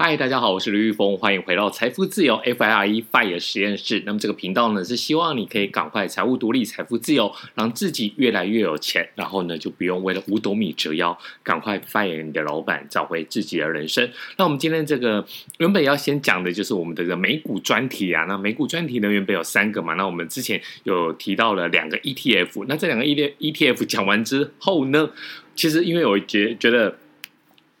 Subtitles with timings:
[0.00, 4.00] 嗨，大家好，我是刘玉峰，欢迎回到财富自由 FIRE FIRE 实验室。
[4.06, 14.08] 那么这个频道呢，是希望你可以赶快财务独立、财富自由，让自己越来越有钱，然后呢，就不用为了五斗米折腰，赶快 fire 你的老板，找回自己的人生。
[14.36, 15.26] 那我们今天这个
[15.58, 18.24] 原本要先讲的就是我们的这个美股专题啊。
[18.28, 22.66] 那美股专题呢，原本有三个嘛，那我们之前有提到了两个 ETF。
[22.68, 25.10] 那这两个 ETF 讲完之后呢，
[25.56, 26.96] 其实因为我觉觉得。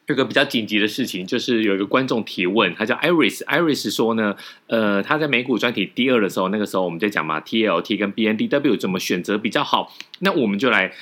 [0.08, 4.34] 有个比较紧急的事情，就是有一个观众提问，他叫 Iris，Iris 说呢，
[4.66, 10.94] 呃，他在美股专题第二的时候，那个时候我们在讲嘛，TLT 跟 BNDW 怎么选择比较好，那我们就来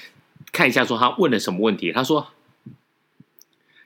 [0.51, 1.93] 看一下，说他问了什么问题。
[1.93, 2.27] 他说：“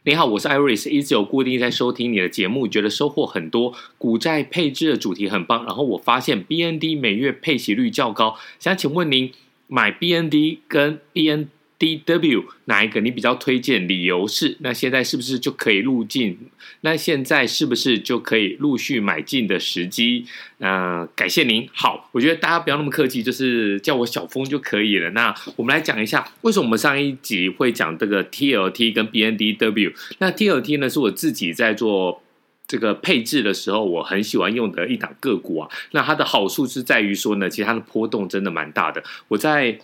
[0.04, 5.66] 你好，我是 Iris，一直有固定在收听你的节目，觉得收获很多，股债配置的主题很棒。
[5.66, 9.30] 然后我发现 BND 每月配息率较高，想请问您
[9.66, 11.48] 买 BND 跟 BN。”
[11.80, 13.88] D W 哪一个你比较推荐？
[13.88, 16.38] 理由是，那现在是不是就可以入进？
[16.82, 20.26] 那现在是不是就可以陆续买进的时机？
[20.58, 21.66] 那、感谢您。
[21.72, 25.08] 好，我觉得大家不要那么客气，就是叫我小峰就可以了。
[25.12, 29.90] 那我们来讲一下，为什么我们上一集会讲这个 T L T 跟 B N D W？
[30.18, 32.22] 那 T L T 呢，是我自己在做
[32.68, 35.70] 这个配置的时候，我很喜欢用的一档个股啊。
[35.92, 39.02] 那它的好处是在于说呢，其实它的波动真的蛮大的。
[39.28, 39.78] 我在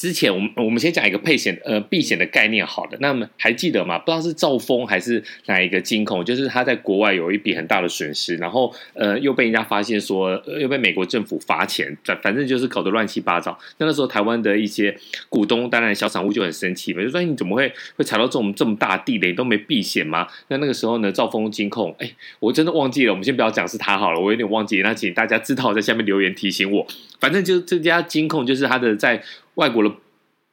[0.00, 3.98] 之前我们我们先讲一个配险呃避险的概念，好的，那么还记得吗？
[3.98, 13.58] 不知道是兆丰还是哪一个金控，就是他在国外有一笔很大的损失，然后呃又被人家发现说，呃、又被美国政府罚钱，反反正就是搞得乱七八糟。
[13.76, 14.96] 那那时候台湾的一些
[15.28, 20.26] 股东，当然小散户就很生气嘛，就说你怎么会会踩到这种这么大地雷，都没避险吗？
[20.48, 26.86] 那那个时候呢，兆丰金控，哎，我真的忘记了，我们先不要讲是他好了，我有点忘记，那请大家知道在下面留言提醒我。
[27.20, 29.22] 反正就这家金控，就是他的在。
[29.54, 29.94] 外国的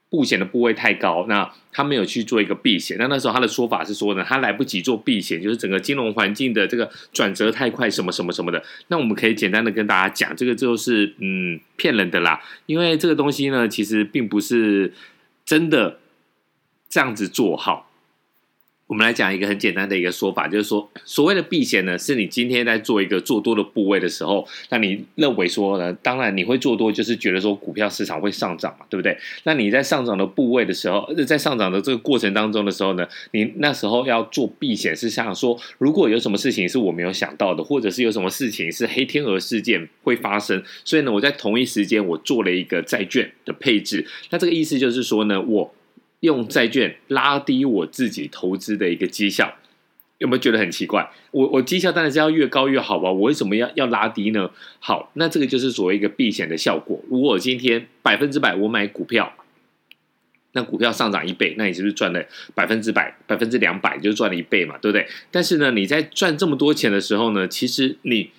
[0.10, 2.98] 避险的部位太高，那他没有去做一个避险。
[2.98, 8.64] 那那时候他的说法是说呢，他来不及做避险，就是整个金融环境的这个转折太快，什么什么什么的。
[8.88, 14.94] 那我们可以简单的跟大家讲，这个就是嗯骗人的啦，因为这个东西呢，其实并不是
[15.46, 16.00] 真的
[16.90, 17.87] 这样子做好。
[18.88, 29.18] 我们来讲一个很简单的一个说法，就是说，所谓的避险呢，是你今天在做一个做多的部位的时候，那你认为说呢，当然你会做多，就是觉得说股票市场会上涨嘛，对不对？
[29.44, 45.74] 那你在上涨的部位的时候，在上涨的这个过程当中的时候呢，你那时候要做避险，是想说，如果有什么事情是我没有想到的，或者是有什么事情是黑天鹅事件会发生，所以呢，我在同一时间我做了一个债券的配置，那这个意思就是说呢，我。
[46.22, 49.54] 用债券拉低我自己投资的一个绩效，
[50.18, 51.12] 有没有觉得很奇怪？
[51.30, 53.12] 我我绩效当然是要越高越好吧？
[53.12, 54.50] 我为什么要要拉低呢？
[54.80, 57.00] 好，那这个就是所谓一个避险的效果。
[57.10, 59.32] 如果今天百分之百我买股票，
[60.54, 64.76] 那股票上涨一倍，那你是不是赚了百分之百、百分之两百，就赚了一倍嘛？
[64.80, 65.08] 对不对？
[65.30, 68.32] 但是呢，你在赚这么多钱的时候呢，其实你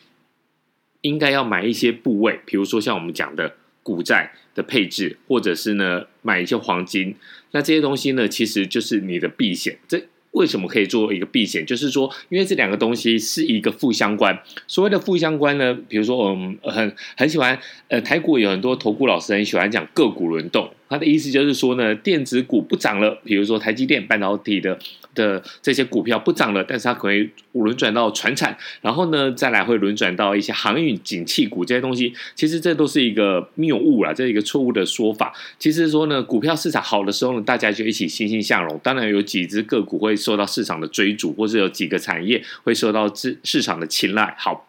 [1.02, 3.54] 应该要买一些部位，比如说像我们讲的。
[3.80, 7.16] 股债的配置，或者是呢买一些黄金，
[7.52, 9.78] 那这些东西呢，其实就是你的避险。
[9.86, 11.64] 这为什么可以做一个避险？
[11.64, 14.38] 就是说，因为这两个东西是一个负相关。
[14.66, 20.70] 所谓的负相关呢，比如说我们很很喜欢，呃，台股有很多投顾老师很喜欢讲个股轮动。
[20.90, 24.78] 他的意思就是说呢，电子股不涨了，比如说台积电半导体的
[25.18, 32.14] 的这些股票不涨了，但是它可以轮转到传产，然后呢再来会轮转到一些航运景气股这些东西。
[32.34, 35.34] 其实这都是一个谬误啦，这是一个错误的说法。
[35.58, 38.80] 其实说呢，股票市场好的时候呢，大家就一起欣欣向荣。
[38.82, 44.34] 当然有几只个股会受到市场的追逐，或者有几个产业会受到市市场的青睐。
[44.38, 44.64] 好。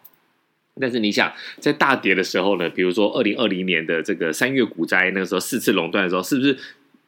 [0.80, 6.56] 但是你想，在大跌的时候呢，比如说二零二零年的这个三月股灾，那个时候四次垄断的时候，是不是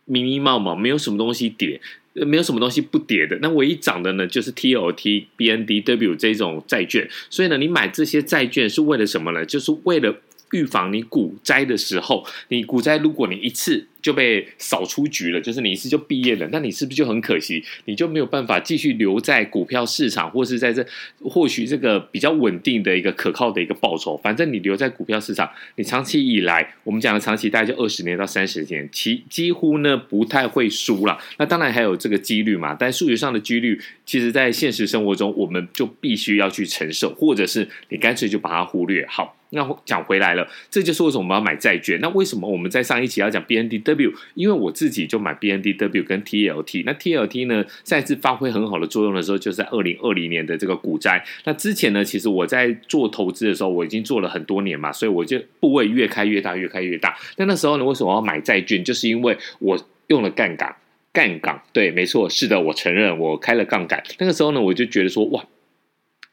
[0.05, 1.81] 迷迷茫茫，没有什么东西跌，
[2.15, 3.39] 没有什么东西不跌的？
[3.41, 7.09] 那唯一涨的呢，就是 T O T B N D W 这种债券。
[7.31, 9.45] 所以呢，你买这些债券是为了什么呢？
[9.47, 10.15] 就是为了
[10.53, 17.65] 预防你股灾的时候，你股灾如果你一次就被扫出局了，就是你一次就毕业了，那你是不是就很可惜？
[17.85, 20.85] 你就没有办法继续留在股票市场，或是在这
[21.23, 24.17] 获取这个比较稳定的一个可靠的一个报酬。
[24.19, 31.17] 反正你留在股票市场，你长期以来，我们讲的长期大概就二十年到三十年，其几乎呢不太会输了。
[31.39, 39.07] 那当然还有这个几率嘛，但数学上的几率，其实在现实生活中，我们就必须要去承受，或者是你干脆就把它忽略。
[39.07, 39.37] 好。
[39.55, 42.01] 那讲回来了，这就是为什么我们要买债券。
[42.01, 44.13] 那为什么我们在上一期要讲 BNDW？
[44.35, 46.83] 因为我自己就买 BNDW 跟 TLT。
[46.87, 51.23] 那 TLT 呢，再次发挥很好的作用的时候，就是在二零二零年的这个股灾。
[51.45, 57.17] 那之前呢，其实我在做投资的时候，我已经做了很多年嘛，所以我就部位越开越大，越开越大。
[57.37, 58.83] 那那时候呢，为什么要买债券？
[58.83, 60.75] 就是因为我用了杠杆，
[61.13, 64.03] 杠杆，对，没错，是的，我承认我开了杠杆。
[64.19, 65.45] 那个时候呢，我就觉得说，哇。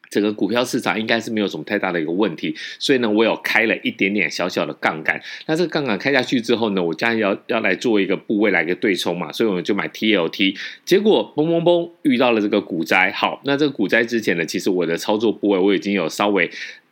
[0.10, 5.22] 整个股票市场应该是没有什么太大的一个问题，所以呢，我有开了一点点小小的杠杆。
[5.46, 10.56] 那这个杠杆开下去之后呢，我将要要来做一个部位来一个对冲嘛，所以我们就买 TLT。
[10.84, 13.12] 结果嘣嘣嘣遇到了这个股灾。
[13.12, 16.50] 好，那这个股灾之前呢，其实我的操作部位我已经有稍微。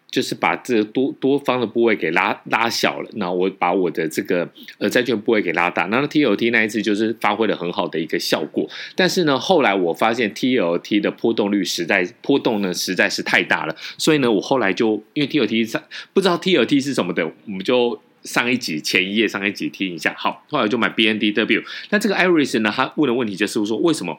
[0.09, 8.69] 就是把这多多方的部位给拉拉小了，那我把我的这个呃债券部位给拉大，那 TLT 那一次就是发挥了很好的一个效果。
[8.95, 15.83] 但是呢，后来我发现 TLT 的波动率实在波动呢实在是太大了，所以呢，我后来就因为 TLT 上
[16.13, 20.15] 不知道 TLT 是什么的，我们就上一集前一页上一集听一下。
[20.17, 21.63] 好，后来就买 BNDW。
[21.89, 24.17] 那这个 Iris 呢，他问的问题就是说为什么？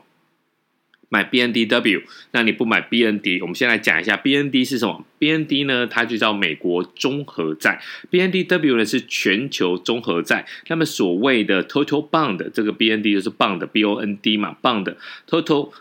[1.11, 2.03] 买 BNDW，
[2.33, 3.41] 那你不买 BND？
[3.41, 5.05] 我们先来讲一下 BND 是什么。
[5.19, 10.47] BND 呢，它就叫美国综合债；BNDW 呢是全球综合债。
[10.69, 14.95] 那么所谓的 Total Bond，这个 BND 就是 Bond，B O N D 嘛，Bond
[15.29, 15.73] Total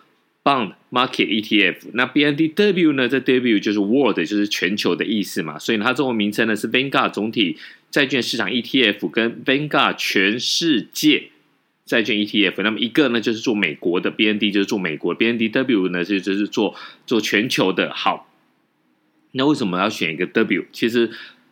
[0.44, 1.76] Bond Market ETF。
[1.94, 7.58] 那 BNDW 呢，这 W 就是 World，就是全球的意思嘛，所以它中文名称呢是 Vanguard 总体
[7.92, 11.32] 债券市场 ETF 跟 Vanguard 全世界。
[11.88, 16.76] 债券 ETF，那么一个呢就是做美国的 BND，就是做美国 BNDW 呢就就是做
[17.08, 17.92] 做全球的。
[17.94, 18.30] 好，
[19.32, 20.66] 那为什么要选一个 W？
[20.74, 21.10] 其实，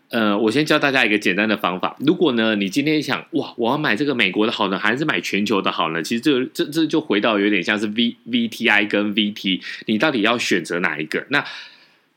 [0.09, 1.95] 呃，我先教大家一个简单的方法。
[1.99, 6.03] 如果呢你今天想哇，我要买这个美国的好呢，还是买全球的好呢？
[6.03, 11.25] 其实这这这就回到有点像是 V VTI 跟 VT，你到底要选择哪一个？
[11.29, 11.43] 那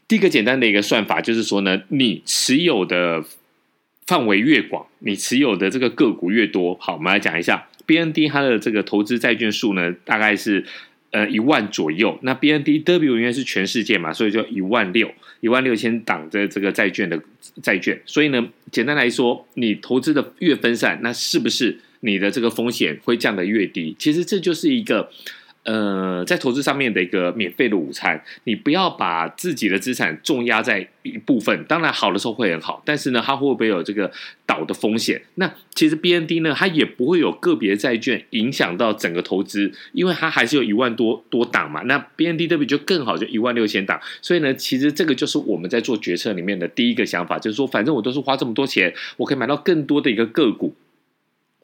[0.09, 3.25] 第一个简单的一个算法就是说呢，你持有的
[4.07, 6.77] 范围越广，你持有的这个个股越多。
[6.81, 7.69] 好，我们来讲一下。
[7.89, 10.65] BND 它的这个投资债券数呢，大概是
[11.11, 12.17] 呃一万左右。
[12.23, 17.21] 那 BNDW 因为是全世界嘛，所以就一万六，一万六千档的这个债券的
[17.61, 18.01] 债券。
[18.07, 23.97] 所以呢，简单来说，你投资的越分散，那是不是你的这个风险会降得越低？
[23.99, 25.11] 其实这就是一个。
[25.69, 31.63] 呃，在投资上面的一个免费的午餐，你不要把自己的资产重压在一部分。
[31.65, 34.11] 当然好的时候会很好，但是呢，它会不会有这个
[34.47, 35.21] 倒的风险？
[35.35, 41.83] 那其实 BND 呢，它也不会有个别债券影响到整个投资，因为它还是有一万多多档嘛。
[41.83, 44.01] 那 BNDW 就更好，就一万六千档。
[44.23, 50.75] 所以呢，其实这个就是我们在做决策里面的第一个想法，就是说，反正我都是花这么多钱，我可以买到更多的一个个股。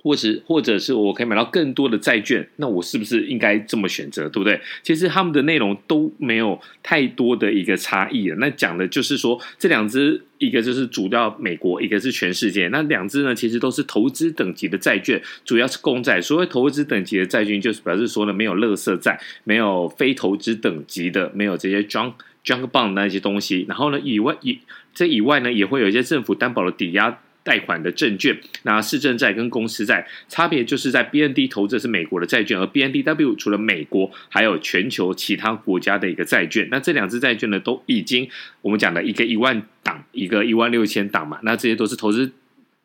[0.04, 4.60] 或是或者是我可以买到更多的债券，那我是不是应该这么选择，对不对？
[4.82, 8.36] 其实他们的内容都没有太多的一个差异了。
[8.36, 12.68] 那讲的就是说，这两支一个就是主要美国，一个是全世界。
[12.68, 16.20] 那两支呢，其实都是投资等级的债券，主要是公债。
[16.20, 22.12] 所谓投资等级的债券，就是表示说呢，没有垃圾债，没有非投资等级的，没有这些 junk
[22.44, 23.64] junk bond 那些东西。
[23.66, 24.58] 然后呢，以外以
[24.92, 27.18] 这以外呢，也会有一些政府担保的抵押。
[27.44, 36.66] 贷款的证券，那市政债跟公司债差别就是在 BND 投资是美国的债券，而 BNDW 除了美国，还有全球其他国家的一个债券。
[36.70, 38.28] 那这两支债券呢，都已经
[38.62, 42.32] 我们讲的一个一万档，一个一万六千档嘛，那这些都是投资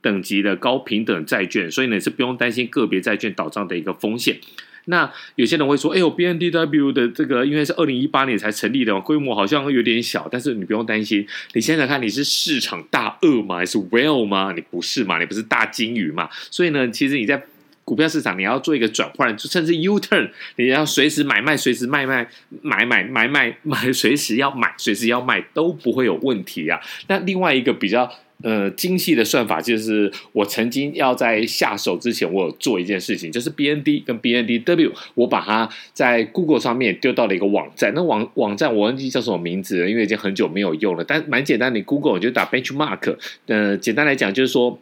[0.01, 4.37] 等级的高平等债券，所以呢是不用担心个别债券倒账的一个风险。
[4.85, 10.27] 那有些人会说：“哎呦，BNDW 的这个因为是二零一八年才成立的，规模好像有点小。
[10.31, 13.57] 但是你不用担心，你想想看，你是市场大鳄吗？
[13.57, 14.51] 还是 whale 吗？
[14.55, 15.19] 你不是嘛？
[15.19, 16.29] 你不是大鲸鱼嘛？
[16.49, 17.43] 所以呢，其实你在
[17.83, 22.29] 股票市场你要做一个转换，就甚至 U turn，你要随时买卖，随时卖卖，
[22.61, 26.79] 买买买买买，随时要买，随时要卖都不会有问题啊。
[27.07, 28.11] 那另外一个比较。
[28.41, 37.93] 呃，精细的算法就是我曾经要在下手之前，我有做一件事情，就是 BND 跟 BNDW，我把它在 Google 上面丢到了一个网站。
[37.93, 41.03] 那网网站我忘记叫什么名字了，因为已经很久没有用了。
[41.03, 43.17] 但蛮简单，你 Google 你就打 Benchmark。
[43.47, 44.79] 呃，简单来讲就是说，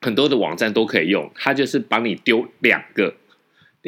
[0.00, 3.14] 很多的网站都可以用，它就是帮你丢两个。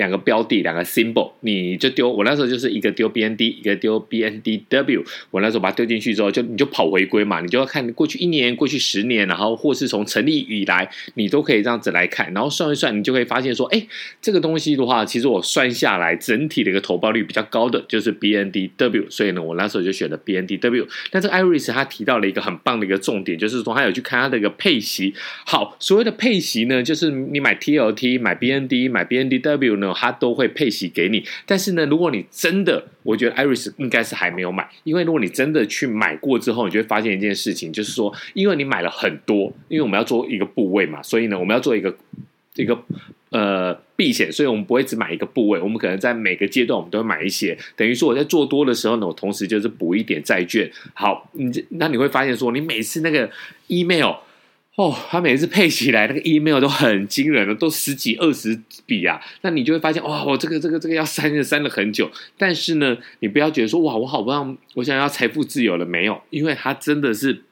[0.00, 2.10] 两个标的，两个 symbol，你就丢。
[2.10, 5.04] 我那时候就是一个丢 BND，一个丢 BNDW。
[5.30, 13.86] 我那时候把它丢进去之后，就你就跑回归嘛，你就要看过去一年、过去十年，然后或是从成立以来，你都可以这样子来看，然后算一算，你就会发现说，哎，
[14.22, 20.86] 这个东西的话，其实我算下来整体的一个投报率比较高的就是 BNDW，所以呢，我那时候就选了 BNDW。
[21.10, 25.12] 但这 Iris 他提到了一个很棒的一个重点，就是说他有去看他的一个配息。
[25.44, 31.24] 好，所谓的配息呢，就是你买 TLT、买 BND、买 BNDW 呢，他都会配息给你。
[31.46, 41.96] 但是呢，如果你真的，我觉得 Iris 应该是还没有买，因为如果你真的去买过之后，你就会发现一件事情，就是说，因为你买了很多，因为我们要做一个部位嘛，所以呢，我们要做一个
[42.54, 42.78] 一个
[43.30, 50.70] 呃避险，所以我们不会只买一个部位，我们可能在每个阶段我们都会买一些，等于说我在做多的时候呢，我同时就是补一点债券。
[50.94, 53.30] 好，你那你会发现说，你每次那个
[53.68, 54.14] email。
[54.76, 59.20] 哦，他每次配起来那个 email 都很惊人了，都十几二十笔啊。
[59.42, 62.10] 那你就会发现，哇，我这个这个这个要删就删了很久。
[62.38, 66.22] 但是呢，你不要觉得说，哇，我好棒，我想要财富自由了没有？
[66.30, 67.42] 因为它真的是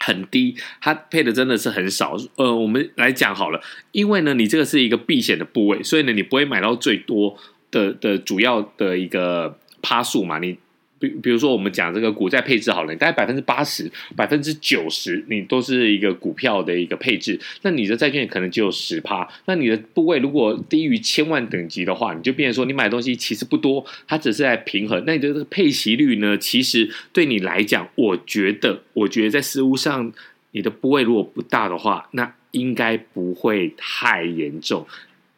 [0.00, 2.16] 很低，它配的真的是很少。
[2.36, 3.60] 呃，我们来讲好了，
[3.92, 7.38] 因为呢，你这个是一个避险的部位，所以呢，你不会买到最多
[7.70, 10.58] 的的主要的一个趴数嘛，你。
[10.98, 17.38] 比比如说，我们讲这个股债配置好了，大概百分之八十、百分之九十，你都是一个股票的一个配置。
[17.62, 19.28] 那你的债券可能只有十趴。
[19.46, 25.02] 那你的部位如果低于千万等级的话，你就变成说，你买的东西其实不多，它只是在平衡。
[25.06, 26.36] 那你的这个配息率呢？
[26.38, 30.12] 其实对你来讲，我觉得，我觉得在实务上，
[30.50, 34.86] 你的部位如果不大的话，那应该不会太严重。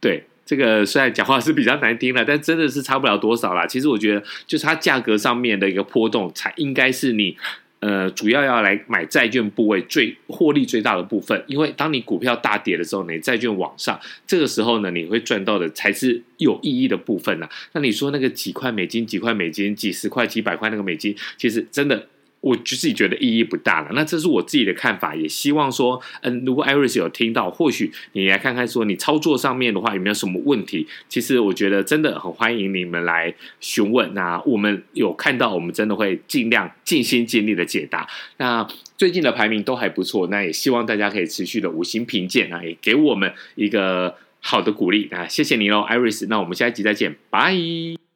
[0.00, 0.24] 对。
[0.50, 3.64] 这个虽然讲话是比较难听了，但真的是差不了多少啦。
[3.64, 7.36] 其实我觉得，就是它价格上面的一个波动，才应该是你
[7.78, 11.40] 呃主要要来买债券部位最获利最大的部分。
[11.46, 17.48] 因为当你股票大跌的时候，你债券往上，这个时候呢，你会赚到的才是有意义的部分呐。
[17.74, 22.08] 那你说那个几块美金、几块美金、几十块、几百块那个美金，其实真的。
[22.40, 30.86] 我就自己觉得意义不大了，那这是我自己的看法，也希望说，嗯，如果 Iris 有听到，或许你来看看说，你操作上面的话有没有什么问题？
[31.08, 38.08] 其实我觉得真的很欢迎你们来询问，那我们有看到，我们真的会尽量尽心尽力的解答。
[38.38, 38.66] 那
[38.96, 48.09] 最近的排名都还不错，那也希望大家可以持续的五星评鉴啊，也给我们一个好的鼓励啊，谢谢你喽，Iris，那我们下一集再见，拜。